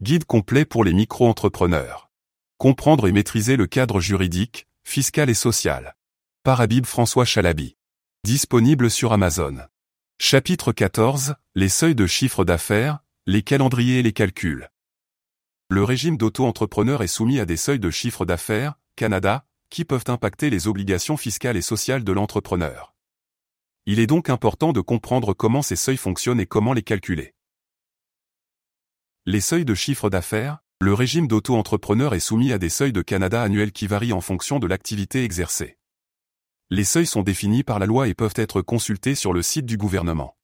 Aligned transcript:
Guide 0.00 0.26
complet 0.26 0.64
pour 0.64 0.84
les 0.84 0.92
micro-entrepreneurs. 0.92 2.08
Comprendre 2.56 3.08
et 3.08 3.12
maîtriser 3.12 3.56
le 3.56 3.66
cadre 3.66 3.98
juridique, 3.98 4.68
fiscal 4.84 5.28
et 5.28 5.34
social. 5.34 5.96
Par 6.44 6.60
Habib 6.60 6.86
François 6.86 7.24
Chalabi. 7.24 7.76
Disponible 8.22 8.92
sur 8.92 9.12
Amazon. 9.12 9.56
Chapitre 10.20 10.70
14. 10.70 11.34
Les 11.56 11.68
seuils 11.68 11.96
de 11.96 12.06
chiffre 12.06 12.44
d'affaires, 12.44 13.00
les 13.26 13.42
calendriers 13.42 13.98
et 13.98 14.02
les 14.04 14.12
calculs. 14.12 14.68
Le 15.68 15.82
régime 15.82 16.16
d'auto-entrepreneur 16.16 17.02
est 17.02 17.08
soumis 17.08 17.40
à 17.40 17.44
des 17.44 17.56
seuils 17.56 17.80
de 17.80 17.90
chiffre 17.90 18.24
d'affaires, 18.24 18.74
Canada, 18.94 19.46
qui 19.68 19.84
peuvent 19.84 20.04
impacter 20.06 20.48
les 20.48 20.68
obligations 20.68 21.16
fiscales 21.16 21.56
et 21.56 21.60
sociales 21.60 22.04
de 22.04 22.12
l'entrepreneur. 22.12 22.94
Il 23.84 23.98
est 23.98 24.06
donc 24.06 24.30
important 24.30 24.72
de 24.72 24.80
comprendre 24.80 25.34
comment 25.34 25.62
ces 25.62 25.74
seuils 25.74 25.96
fonctionnent 25.96 26.38
et 26.38 26.46
comment 26.46 26.72
les 26.72 26.84
calculer. 26.84 27.34
Les 29.30 29.42
seuils 29.42 29.66
de 29.66 29.74
chiffre 29.74 30.08
d'affaires, 30.08 30.60
le 30.80 30.94
régime 30.94 31.28
d'auto-entrepreneur 31.28 32.14
est 32.14 32.18
soumis 32.18 32.50
à 32.50 32.56
des 32.56 32.70
seuils 32.70 32.94
de 32.94 33.02
Canada 33.02 33.42
annuels 33.42 33.72
qui 33.72 33.86
varient 33.86 34.14
en 34.14 34.22
fonction 34.22 34.58
de 34.58 34.66
l'activité 34.66 35.22
exercée. 35.22 35.76
Les 36.70 36.84
seuils 36.84 37.04
sont 37.04 37.22
définis 37.22 37.62
par 37.62 37.78
la 37.78 37.84
loi 37.84 38.08
et 38.08 38.14
peuvent 38.14 38.32
être 38.36 38.62
consultés 38.62 39.14
sur 39.14 39.34
le 39.34 39.42
site 39.42 39.66
du 39.66 39.76
gouvernement. 39.76 40.38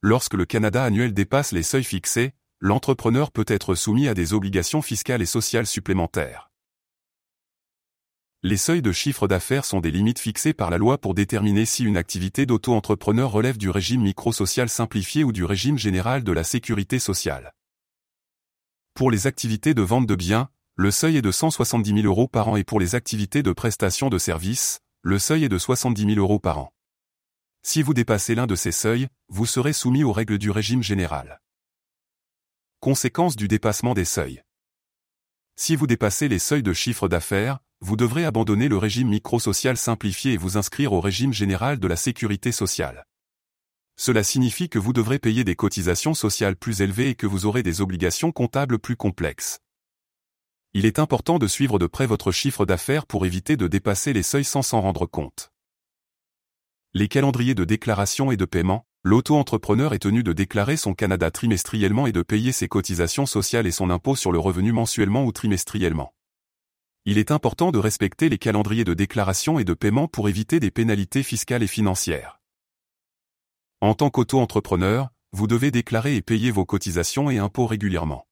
Lorsque 0.00 0.34
le 0.34 0.46
Canada 0.46 0.82
annuel 0.82 1.14
dépasse 1.14 1.52
les 1.52 1.62
seuils 1.62 1.84
fixés, 1.84 2.32
l'entrepreneur 2.58 3.30
peut 3.30 3.44
être 3.46 3.76
soumis 3.76 4.08
à 4.08 4.14
des 4.14 4.32
obligations 4.32 4.82
fiscales 4.82 5.22
et 5.22 5.24
sociales 5.24 5.68
supplémentaires. 5.68 6.50
Les 8.42 8.56
seuils 8.56 8.82
de 8.82 8.90
chiffre 8.90 9.28
d'affaires 9.28 9.64
sont 9.64 9.78
des 9.78 9.92
limites 9.92 10.18
fixées 10.18 10.54
par 10.54 10.70
la 10.70 10.78
loi 10.78 10.98
pour 10.98 11.14
déterminer 11.14 11.66
si 11.66 11.84
une 11.84 11.96
activité 11.96 12.46
d'auto-entrepreneur 12.46 13.30
relève 13.30 13.58
du 13.58 13.70
régime 13.70 14.02
micro-social 14.02 14.68
simplifié 14.68 15.22
ou 15.22 15.30
du 15.30 15.44
régime 15.44 15.78
général 15.78 16.24
de 16.24 16.32
la 16.32 16.42
sécurité 16.42 16.98
sociale. 16.98 17.52
Pour 18.94 19.10
les 19.10 19.26
activités 19.26 19.72
de 19.72 19.80
vente 19.80 20.06
de 20.06 20.14
biens, 20.14 20.50
le 20.76 20.90
seuil 20.90 21.16
est 21.16 21.22
de 21.22 21.32
170 21.32 22.02
000 22.02 22.06
euros 22.06 22.28
par 22.28 22.48
an 22.48 22.56
et 22.56 22.64
pour 22.64 22.78
les 22.78 22.94
activités 22.94 23.42
de 23.42 23.52
prestation 23.52 24.10
de 24.10 24.18
services, 24.18 24.80
le 25.00 25.18
seuil 25.18 25.44
est 25.44 25.48
de 25.48 25.56
70 25.56 26.14
000 26.14 26.18
euros 26.18 26.38
par 26.38 26.58
an. 26.58 26.74
Si 27.62 27.82
vous 27.82 27.94
dépassez 27.94 28.34
l'un 28.34 28.46
de 28.46 28.54
ces 28.54 28.70
seuils, 28.70 29.08
vous 29.28 29.46
serez 29.46 29.72
soumis 29.72 30.04
aux 30.04 30.12
règles 30.12 30.36
du 30.36 30.50
régime 30.50 30.82
général. 30.82 31.40
Conséquence 32.80 33.34
du 33.34 33.48
dépassement 33.48 33.94
des 33.94 34.04
seuils. 34.04 34.42
Si 35.56 35.74
vous 35.74 35.86
dépassez 35.86 36.28
les 36.28 36.38
seuils 36.38 36.62
de 36.62 36.74
chiffre 36.74 37.08
d'affaires, 37.08 37.60
vous 37.80 37.96
devrez 37.96 38.26
abandonner 38.26 38.68
le 38.68 38.76
régime 38.76 39.08
micro-social 39.08 39.78
simplifié 39.78 40.34
et 40.34 40.36
vous 40.36 40.58
inscrire 40.58 40.92
au 40.92 41.00
régime 41.00 41.32
général 41.32 41.78
de 41.80 41.88
la 41.88 41.96
sécurité 41.96 42.52
sociale. 42.52 43.06
Cela 43.96 44.22
signifie 44.22 44.68
que 44.68 44.78
vous 44.78 44.92
devrez 44.92 45.18
payer 45.18 45.44
des 45.44 45.56
cotisations 45.56 46.14
sociales 46.14 46.56
plus 46.56 46.80
élevées 46.80 47.10
et 47.10 47.14
que 47.14 47.26
vous 47.26 47.46
aurez 47.46 47.62
des 47.62 47.80
obligations 47.80 48.32
comptables 48.32 48.78
plus 48.78 48.96
complexes. 48.96 49.60
Il 50.74 50.86
est 50.86 50.98
important 50.98 51.38
de 51.38 51.46
suivre 51.46 51.78
de 51.78 51.86
près 51.86 52.06
votre 52.06 52.32
chiffre 52.32 52.64
d'affaires 52.64 53.06
pour 53.06 53.26
éviter 53.26 53.56
de 53.56 53.68
dépasser 53.68 54.12
les 54.12 54.22
seuils 54.22 54.44
sans 54.44 54.62
s'en 54.62 54.80
rendre 54.80 55.06
compte. 55.06 55.52
Les 56.94 57.08
calendriers 57.08 57.54
de 57.54 57.64
déclaration 57.64 58.32
et 58.32 58.36
de 58.36 58.44
paiement, 58.44 58.86
l'auto-entrepreneur 59.02 59.94
est 59.94 60.00
tenu 60.00 60.22
de 60.22 60.32
déclarer 60.32 60.76
son 60.76 60.94
Canada 60.94 61.30
trimestriellement 61.30 62.06
et 62.06 62.12
de 62.12 62.22
payer 62.22 62.52
ses 62.52 62.68
cotisations 62.68 63.26
sociales 63.26 63.66
et 63.66 63.70
son 63.70 63.90
impôt 63.90 64.16
sur 64.16 64.32
le 64.32 64.38
revenu 64.38 64.72
mensuellement 64.72 65.24
ou 65.24 65.32
trimestriellement. 65.32 66.14
Il 67.04 67.18
est 67.18 67.30
important 67.30 67.72
de 67.72 67.78
respecter 67.78 68.28
les 68.28 68.38
calendriers 68.38 68.84
de 68.84 68.94
déclaration 68.94 69.58
et 69.58 69.64
de 69.64 69.74
paiement 69.74 70.06
pour 70.06 70.28
éviter 70.28 70.60
des 70.60 70.70
pénalités 70.70 71.22
fiscales 71.22 71.62
et 71.62 71.66
financières. 71.66 72.41
En 73.82 73.94
tant 73.94 74.10
qu'auto-entrepreneur, 74.10 75.08
vous 75.32 75.48
devez 75.48 75.72
déclarer 75.72 76.14
et 76.14 76.22
payer 76.22 76.52
vos 76.52 76.64
cotisations 76.64 77.30
et 77.30 77.38
impôts 77.38 77.66
régulièrement. 77.66 78.28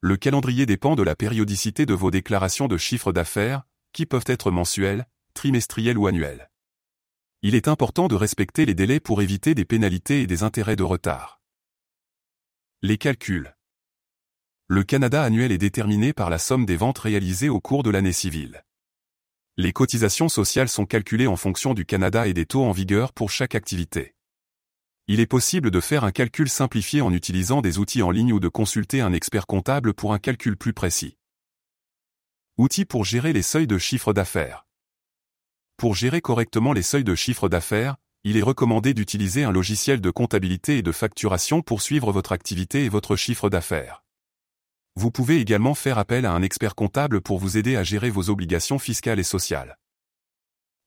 Le 0.00 0.16
calendrier 0.16 0.66
dépend 0.66 0.96
de 0.96 1.04
la 1.04 1.14
périodicité 1.14 1.86
de 1.86 1.94
vos 1.94 2.10
déclarations 2.10 2.66
de 2.66 2.76
chiffre 2.76 3.12
d'affaires, 3.12 3.62
qui 3.92 4.06
peuvent 4.06 4.24
être 4.26 4.50
mensuelles, 4.50 5.06
trimestrielles 5.34 5.96
ou 5.96 6.08
annuelles. 6.08 6.50
Il 7.42 7.54
est 7.54 7.68
important 7.68 8.08
de 8.08 8.16
respecter 8.16 8.66
les 8.66 8.74
délais 8.74 8.98
pour 8.98 9.22
éviter 9.22 9.54
des 9.54 9.64
pénalités 9.64 10.22
et 10.22 10.26
des 10.26 10.42
intérêts 10.42 10.74
de 10.74 10.82
retard. 10.82 11.40
Les 12.82 12.98
calculs. 12.98 13.54
Le 14.66 14.82
Canada 14.82 15.22
annuel 15.22 15.52
est 15.52 15.58
déterminé 15.58 16.12
par 16.12 16.28
la 16.28 16.38
somme 16.38 16.66
des 16.66 16.76
ventes 16.76 16.98
réalisées 16.98 17.50
au 17.50 17.60
cours 17.60 17.84
de 17.84 17.90
l'année 17.90 18.12
civile. 18.12 18.64
Les 19.56 19.72
cotisations 19.72 20.28
sociales 20.28 20.68
sont 20.68 20.86
calculées 20.86 21.28
en 21.28 21.36
fonction 21.36 21.72
du 21.72 21.86
Canada 21.86 22.26
et 22.26 22.34
des 22.34 22.46
taux 22.46 22.64
en 22.64 22.72
vigueur 22.72 23.12
pour 23.12 23.30
chaque 23.30 23.54
activité. 23.54 24.15
Il 25.08 25.20
est 25.20 25.26
possible 25.26 25.70
de 25.70 25.80
faire 25.80 26.02
un 26.02 26.10
calcul 26.10 26.48
simplifié 26.48 27.00
en 27.00 27.12
utilisant 27.12 27.60
des 27.60 27.78
outils 27.78 28.02
en 28.02 28.10
ligne 28.10 28.32
ou 28.32 28.40
de 28.40 28.48
consulter 28.48 29.00
un 29.00 29.12
expert 29.12 29.46
comptable 29.46 29.94
pour 29.94 30.12
un 30.12 30.18
calcul 30.18 30.56
plus 30.56 30.72
précis. 30.72 31.16
Outils 32.58 32.84
pour 32.84 33.04
gérer 33.04 33.32
les 33.32 33.42
seuils 33.42 33.68
de 33.68 33.78
chiffre 33.78 34.12
d'affaires. 34.12 34.66
Pour 35.76 35.94
gérer 35.94 36.20
correctement 36.20 36.72
les 36.72 36.82
seuils 36.82 37.04
de 37.04 37.14
chiffre 37.14 37.48
d'affaires, 37.48 37.94
il 38.24 38.36
est 38.36 38.42
recommandé 38.42 38.94
d'utiliser 38.94 39.44
un 39.44 39.52
logiciel 39.52 40.00
de 40.00 40.10
comptabilité 40.10 40.78
et 40.78 40.82
de 40.82 40.90
facturation 40.90 41.62
pour 41.62 41.82
suivre 41.82 42.10
votre 42.10 42.32
activité 42.32 42.84
et 42.84 42.88
votre 42.88 43.14
chiffre 43.14 43.48
d'affaires. 43.48 44.02
Vous 44.96 45.12
pouvez 45.12 45.38
également 45.38 45.74
faire 45.74 45.98
appel 45.98 46.26
à 46.26 46.32
un 46.32 46.42
expert 46.42 46.74
comptable 46.74 47.20
pour 47.20 47.38
vous 47.38 47.56
aider 47.56 47.76
à 47.76 47.84
gérer 47.84 48.10
vos 48.10 48.28
obligations 48.28 48.80
fiscales 48.80 49.20
et 49.20 49.22
sociales. 49.22 49.78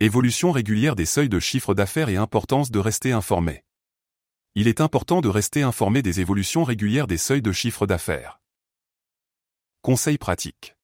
Évolution 0.00 0.52
régulière 0.52 0.96
des 0.96 1.04
seuils 1.04 1.28
de 1.28 1.38
chiffre 1.38 1.74
d'affaires 1.74 2.08
et 2.08 2.16
importance 2.16 2.70
de 2.70 2.78
rester 2.78 3.12
informé. 3.12 3.65
Il 4.56 4.66
est 4.66 4.80
important 4.80 5.20
de 5.20 5.28
rester 5.28 5.62
informé 5.62 6.02
des 6.02 6.18
évolutions 6.18 6.64
régulières 6.64 7.06
des 7.06 7.18
seuils 7.18 7.42
de 7.42 7.52
chiffre 7.52 7.86
d'affaires. 7.86 8.40
Conseil 9.82 10.18
pratique. 10.18 10.74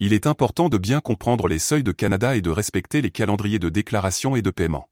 Il 0.00 0.12
est 0.12 0.26
important 0.26 0.68
de 0.68 0.78
bien 0.78 1.00
comprendre 1.00 1.46
les 1.46 1.60
seuils 1.60 1.84
de 1.84 1.92
Canada 1.92 2.34
et 2.34 2.40
de 2.40 2.50
respecter 2.50 3.00
les 3.00 3.12
calendriers 3.12 3.60
de 3.60 3.68
déclaration 3.68 4.34
et 4.34 4.42
de 4.42 4.50
paiement 4.50 4.88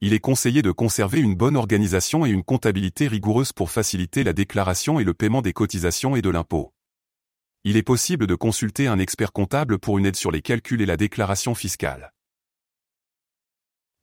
il 0.00 0.12
est 0.12 0.20
conseillé 0.20 0.62
de 0.62 0.70
conserver 0.70 1.18
une 1.18 1.34
bonne 1.34 1.56
organisation 1.56 2.24
et 2.24 2.30
une 2.30 2.44
comptabilité 2.44 3.08
rigoureuse 3.08 3.52
pour 3.52 3.70
faciliter 3.70 4.22
la 4.22 4.32
déclaration 4.32 5.00
et 5.00 5.04
le 5.04 5.12
paiement 5.12 5.42
des 5.42 5.52
cotisations 5.52 6.14
et 6.14 6.22
de 6.22 6.30
l'impôt. 6.30 6.72
Il 7.64 7.76
est 7.76 7.82
possible 7.82 8.28
de 8.28 8.36
consulter 8.36 8.86
un 8.86 9.00
expert 9.00 9.32
comptable 9.32 9.80
pour 9.80 9.98
une 9.98 10.06
aide 10.06 10.14
sur 10.14 10.30
les 10.30 10.40
calculs 10.40 10.80
et 10.80 10.86
la 10.86 10.96
déclaration 10.96 11.56
fiscale. 11.56 12.12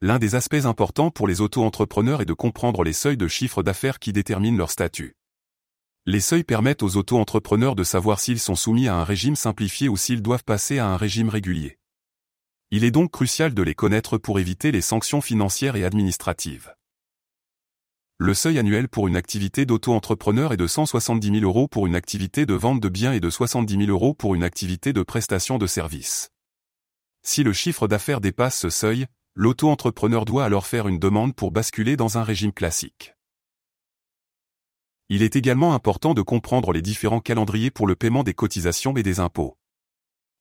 L'un 0.05 0.19
des 0.19 0.35
aspects 0.35 0.65
importants 0.65 1.09
pour 1.09 1.27
les 1.27 1.41
auto-entrepreneurs 1.41 2.21
est 2.21 2.25
de 2.25 2.33
comprendre 2.33 2.83
les 2.83 2.93
seuils 2.93 3.17
de 3.17 3.27
chiffre 3.27 3.63
d'affaires 3.63 3.97
qui 3.97 4.13
déterminent 4.13 4.55
leur 4.55 4.69
statut. 4.69 5.15
Les 6.05 6.19
seuils 6.19 6.43
permettent 6.43 6.83
aux 6.83 6.95
auto-entrepreneurs 6.95 7.73
de 7.73 7.83
savoir 7.83 8.19
s'ils 8.19 8.39
sont 8.39 8.53
soumis 8.53 8.87
à 8.87 8.93
un 8.93 9.03
régime 9.03 9.35
simplifié 9.35 9.89
ou 9.89 9.97
s'ils 9.97 10.21
doivent 10.21 10.43
passer 10.43 10.77
à 10.77 10.85
un 10.85 10.95
régime 10.95 11.29
régulier. 11.29 11.79
Il 12.69 12.83
est 12.83 12.91
donc 12.91 13.09
crucial 13.09 13.55
de 13.55 13.63
les 13.63 13.73
connaître 13.73 14.19
pour 14.19 14.37
éviter 14.37 14.71
les 14.71 14.81
sanctions 14.81 15.21
financières 15.21 15.75
et 15.75 15.85
administratives. 15.85 16.75
Le 18.19 18.35
seuil 18.35 18.59
annuel 18.59 18.87
pour 18.87 19.07
une 19.07 19.15
activité 19.15 19.65
d'auto-entrepreneur 19.65 20.53
est 20.53 20.57
de 20.57 20.67
170 20.67 21.39
000 21.39 21.43
euros 21.45 21.67
pour 21.67 21.87
une 21.87 21.95
activité 21.95 22.45
de 22.45 22.53
vente 22.53 22.79
de 22.79 22.89
biens 22.89 23.13
et 23.13 23.19
de 23.19 23.31
70 23.31 23.75
000 23.75 23.89
euros 23.89 24.13
pour 24.13 24.35
une 24.35 24.43
activité 24.43 24.93
de 24.93 25.01
prestation 25.01 25.57
de 25.57 25.65
services. 25.65 26.29
Si 27.23 27.41
le 27.41 27.53
chiffre 27.53 27.87
d'affaires 27.87 28.21
dépasse 28.21 28.59
ce 28.59 28.69
seuil, 28.69 29.07
l'auto-entrepreneur 29.37 30.23
doit 30.23 30.45
alors 30.45 30.65
faire 30.65 30.87
une 30.87 30.97
demande 30.97 31.35
pour 31.35 31.51
basculer 31.51 31.97
dans 31.97 32.17
un 32.17 32.23
régime 32.23 32.53
classique. 32.53 33.15
Il 35.09 35.21
est 35.21 35.35
également 35.35 35.73
important 35.73 36.13
de 36.13 36.21
comprendre 36.21 36.71
les 36.71 36.81
différents 36.81 37.19
calendriers 37.19 37.69
pour 37.69 37.85
le 37.85 37.97
paiement 37.97 38.23
des 38.23 38.33
cotisations 38.33 38.95
et 38.95 39.03
des 39.03 39.19
impôts. 39.19 39.57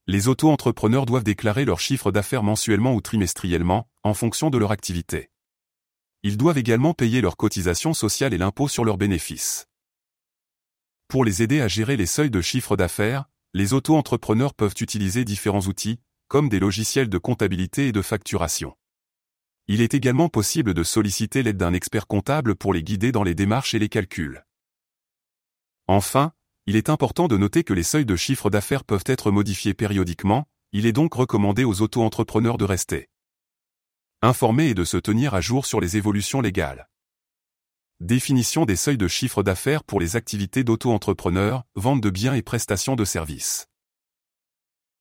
Les 0.07 0.29
auto-entrepreneurs 0.29 1.07
doivent 1.07 1.25
déclarer 1.25 1.65
leur 1.65 1.81
chiffre 1.81 2.13
d'affaires 2.13 2.45
mensuellement 2.45 2.95
ou 2.95 3.01
trimestriellement, 3.01 3.91
en 4.05 4.15
fonction 4.15 4.49
de 4.49 4.59
leur 4.59 4.71
activité. 4.71 5.31
Ils 6.23 6.37
doivent 6.37 6.59
également 6.59 6.95
payer 6.95 7.21
leurs 7.21 7.37
cotisations 7.37 7.95
sociales 7.95 8.33
et 8.33 8.39
l'impôt 8.39 8.69
sur 8.69 8.85
leurs 8.85 8.97
bénéfices. 8.97 9.67
Pour 11.09 11.25
les 11.25 11.43
aider 11.43 11.61
à 11.61 11.69
gérer 11.69 11.97
les 11.97 12.07
seuils 12.07 12.31
de 12.31 12.41
chiffre 12.41 12.77
d'affaires, 12.77 13.25
les 13.55 13.73
auto-entrepreneurs 13.73 14.55
peuvent 14.55 14.75
utiliser 14.81 15.25
différents 15.25 15.67
outils, 15.67 15.99
comme 16.29 16.49
des 16.49 16.61
logiciels 16.61 17.09
de 17.09 17.19
comptabilité 17.19 17.89
et 17.89 17.93
de 17.93 18.03
facturation. 18.03 18.75
Il 19.67 19.81
est 19.81 19.95
également 19.95 20.29
possible 20.29 20.75
de 20.75 20.83
solliciter 20.83 21.43
l'aide 21.43 21.57
d'un 21.57 21.73
expert 21.73 22.07
comptable 22.07 22.55
pour 22.55 22.75
les 22.75 22.83
guider 22.83 23.13
dans 23.13 23.23
les 23.23 23.35
démarches 23.35 23.75
et 23.75 23.79
les 23.79 23.89
calculs. 23.89 24.45
Enfin, 25.87 26.33
il 26.67 26.77
est 26.77 26.89
important 26.89 27.29
de 27.29 27.37
noter 27.37 27.65
que 27.65 27.73
les 27.75 27.83
seuils 27.83 28.07
de 28.07 28.17
chiffre 28.17 28.51
d'affaires 28.51 28.85
peuvent 28.85 29.05
être 29.07 29.31
modifiés 29.31 29.75
périodiquement, 29.75 30.47
il 30.73 30.87
est 30.87 30.93
donc 30.93 31.15
recommandé 31.15 31.65
aux 31.65 31.81
auto-entrepreneurs 31.81 32.59
de 32.59 32.65
rester 32.65 33.09
informés 34.23 34.69
et 34.69 34.75
de 34.75 34.85
se 34.85 34.97
tenir 34.97 35.35
à 35.35 35.43
jour 35.43 35.67
sur 35.67 35.81
les 35.81 35.99
évolutions 35.99 36.41
légales. 36.41 36.89
Définition 38.01 38.65
des 38.65 38.77
seuils 38.77 38.97
de 38.97 39.07
chiffre 39.07 39.43
d'affaires 39.43 39.85
pour 39.85 40.01
les 40.01 40.17
activités 40.17 40.65
d'auto-entrepreneurs, 40.65 41.65
vente 41.75 42.01
de 42.01 42.11
biens 42.11 42.35
et 42.35 42.43
prestations 42.43 42.97
de 42.97 43.05
services. 43.05 43.69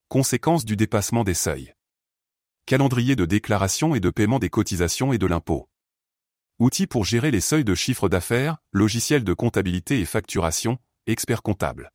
Conséquences 0.10 0.66
du 0.66 0.76
dépassement 0.76 1.24
des 1.24 1.34
seuils. 1.34 1.74
Calendrier 2.66 3.18
de 3.18 3.26
déclaration 3.26 3.94
et 3.94 4.00
de 4.00 4.10
paiement 4.10 4.40
des 4.40 4.50
cotisations 4.50 5.12
et 5.12 5.18
de 5.18 5.26
l'impôt. 5.28 5.68
Outils 6.60 6.88
pour 6.88 7.04
gérer 7.04 7.30
les 7.30 7.42
seuils 7.42 7.66
de 7.66 7.76
chiffre 7.76 8.08
d'affaires, 8.08 8.56
logiciels 8.72 9.26
de 9.26 9.34
comptabilité 9.34 10.00
et 10.00 10.06
facturation, 10.06 10.78
expert 11.06 11.42
comptable. 11.42 11.92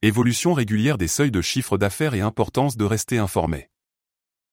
Évolution 0.00 0.54
régulière 0.54 0.98
des 0.98 1.08
seuils 1.08 1.32
de 1.32 1.42
chiffre 1.42 1.78
d'affaires 1.78 2.14
et 2.14 2.20
importance 2.20 2.76
de 2.76 2.84
rester 2.84 3.18
informé. 3.18 3.71